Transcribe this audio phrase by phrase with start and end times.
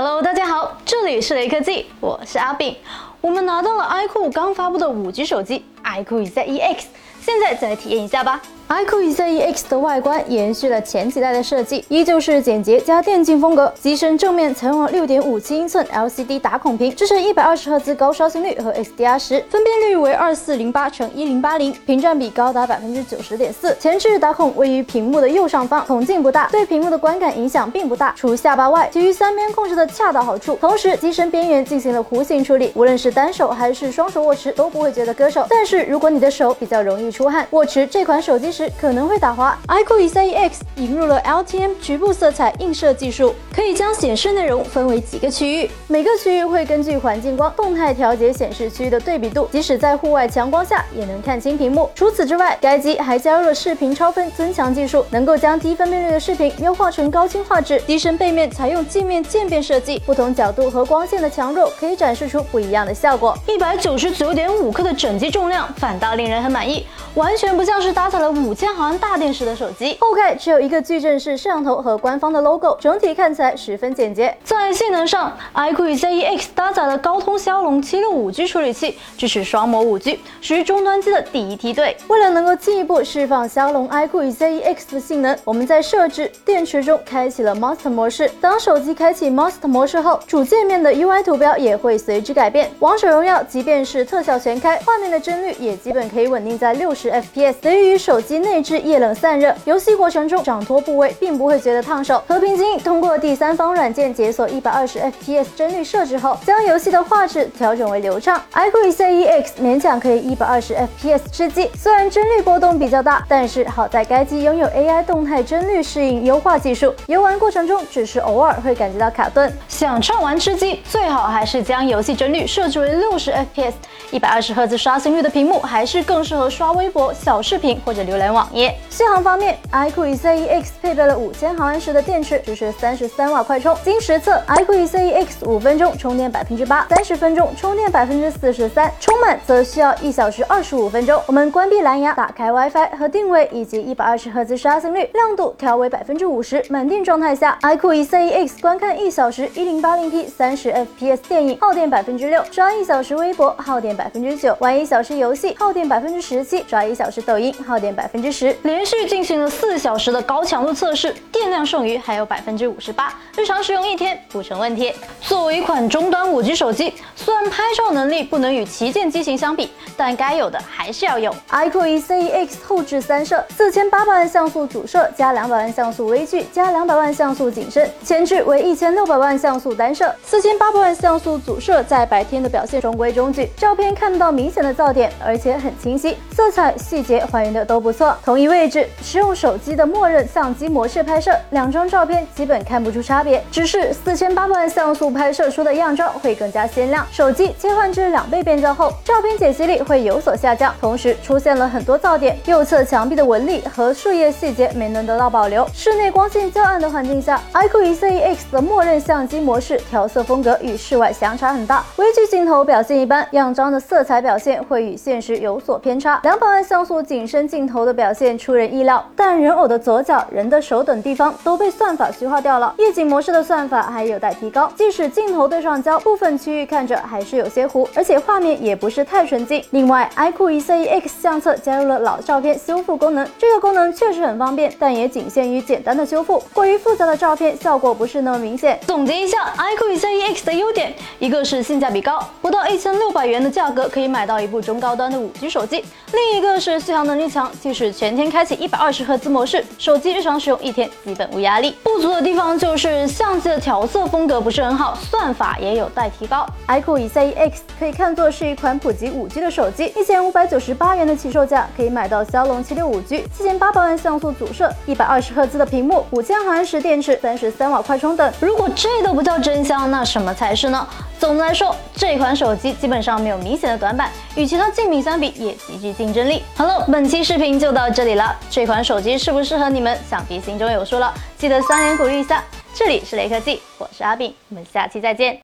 [0.00, 2.76] Hello，大家好，这里是雷科技，我是阿炳。
[3.20, 6.84] 我们拿到了 iQOO 刚发布的五 G 手机 iQOO Z1X，
[7.20, 8.40] 现在再来体验一下吧。
[8.68, 13.72] iQOO Z1X 的外观延续了前几代的设计，依旧是简洁加电竞风格。
[13.80, 23.74] 机身正面采用了6.57英寸 LCD 打孔屏，支持120赫兹高刷新率和 XDR10，分辨率为2408乘1080，屏占比高达百分之九十点四。
[23.80, 28.12] 前置打孔位于屏幕的右上方，孔径不大，对屏幕的观感影响并不大。
[28.18, 30.58] 除下巴外，其余三边控制的恰到好处。
[30.60, 35.46] 同时，机身边缘进行了弧形处理，无论是单手还是双手握持都不会觉得割手。
[35.48, 39.56] 但是如果你的手比较容易出汗，握持这款手机时时可能会打滑。
[39.68, 51.88] iQOO Z1X 引入了 LTM 局部色彩映射技术，可以将显示内容分为几个区域，每个区域会根据环境光动态调节显示区域的对比度，即使在户外强光下也能看清屏幕。
[51.94, 57.80] 除此之外，该机还加入了视频超分增强技术，能够将低分辨率的视频优化成高清画质。
[57.86, 63.36] 机身背面采用镜面渐变设计，不同角度和光线的强弱可以展示出不一样的效果。
[63.46, 69.96] 一百九十九点五克的整机重量反倒令人很满意，完全不像是搭载了五千毫安大电池的手机。
[70.00, 74.36] 后盖只有一个矩阵式摄像头和官方的 logo，整体看起来十分简洁。
[74.44, 81.96] 在性能上，iQOO Z1X 搭载了高通骁龙七六五 G 处理器，支持双模五 G，属于终端机的第一梯队。
[82.08, 88.30] 为了能够进一步释放骁龙 iQOO Z1X 的性能，我们在设置电池中开启了 Master 模式。
[88.40, 92.70] 当手机开启 Master 模式后，主界面的 UI 图标也会随之改变。
[92.78, 97.54] 王者荣耀即便是特效全开，画面的帧率也基本可以稳定在六十 FPS。
[97.60, 102.22] 得益于手机内置液冷散热，游戏过程中掌托部位并不会觉得烫手。
[102.26, 108.40] 和平精英通过第三方软件解锁一百二十 FPS 帧率设置后，将游戏的画质调整为流畅。
[108.52, 119.52] iQOO Z1X 勉强可以一百二十 FPS 吃鸡，虽然帧率波动比较大，但是好在该机拥有 AI 动态帧率适应优化技术，游玩过程中只是偶尔会感觉到卡顿。
[119.68, 123.72] 想畅玩吃鸡，最好还是将游戏帧率设置为六十 FPS，
[124.10, 128.74] 一百二十赫兹刷新率的屏幕还是更适合刷微博、小视频或者浏览网页。
[128.90, 133.76] 续航方面，iQOO Z1X 配备了五千毫安时的电池，支持三十三瓦快充。
[133.84, 141.22] 经实测，iQOO Z1X 五分钟充电百分之八，三十分钟充电百分之四十三，充满则需要一小时二十五分钟。
[141.26, 158.56] 我们关闭蓝牙，打开 WiFi 和定位，以及一百二十赫兹刷新率，亮度调为百分之五十，满电状态下，iQOO Z1X 观看一小时一零八零 P 三十 FPS 电影，耗电百分之六；刷一小时微博，耗电百分之九；玩一小时游戏，耗电百分之十七；刷一小时抖音，耗电百分之十。
[158.62, 164.92] 连续进行了四小时的高强度测试，电量剩余还有百分之五十八，日常使用一天不成问题。
[165.20, 171.32] 作为一款中端五 G 手机，虽然拍照能力不能与旗舰机型相比，但该有的还是要有。
[171.48, 188.16] iQOO C1X 后置三摄，四千八百万像素主摄加两百万像素微距加两百万像素景深，前置为一千六百万像素单摄，四千八百万像素主摄在白天的表现中规中矩，照片看不到明显的噪点，而且很清晰，色彩细节还原的都不错。
[188.24, 197.06] 同一位置，使用手机的默认相机模式拍摄，两张照片基本看不出差别，只是四千八百万像素拍摄出的样照会更加鲜亮。
[197.10, 205.66] 手机切换至两倍变焦后，照片解析力会有所下降，同时出现了很多噪点，右侧墙壁的纹理和树叶细节没能得到保留。
[205.72, 216.20] 室内光线较暗的环境下，iQOO Z1X 的默认相机模式调色风格与室外相差很大，微距镜头表现一般，样张的色彩表现会与现实有所偏差。
[216.22, 222.72] 两百万像素景深镜头的表现出人意料，但人偶的左脚、人的手等地方都被算法虚化掉了。
[222.78, 229.62] 夜景模式的算法还有待提高，即使镜头对上焦，部分区域看着还是有些糊，而且画面也不是太纯净。
[229.70, 238.78] 另外，iQOO Z1X 相册加入了老照片修复功能，这个功能确实很方便，但也仅限于简单的修复，过于复杂的照片效果不是那么明显。
[238.86, 251.74] 总结一下，iQOO Z1X 的优点，一个是性价比高，不到一千六百元的价格可以买到一部中高端的五 G 手机；另一个是续航能力强，即使全天开启一百二十赫兹模式，手机日常使用一天基本无压力。
[251.82, 256.46] 不足的地方就是相机的调色风格不是很好，算法也有待提高。
[256.66, 268.30] iQOO Z1X 可以看作是一款普及 5G 的手机，一千五百九十八元的起售价可以买到骁龙七六五 G，四千八百万像素主摄，一百二十赫兹的屏幕，五千毫安时电池，三十三瓦快充等。
[268.38, 270.86] 如果这都不叫真香，那什么才是呢？
[271.18, 276.44] 总的来说，这款手机基本上没有明显的短板，与其他竞品相比也极具竞争力。
[276.54, 278.36] 好了，本期视频就到这里了。
[278.48, 281.12] 这款手机适不适合你们，想必心中有数了。
[281.36, 282.44] 记得三连鼓励一下。
[282.74, 285.36] 这里是雷科技，我是阿炳，我们下期再见。